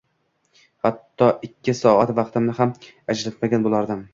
[0.87, 2.75] Hatto ikki soat vaqtimni ham
[3.17, 4.07] ajratmagan bo’lardim